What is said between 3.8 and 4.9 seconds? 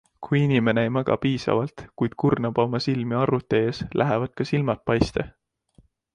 lähevad ka silmad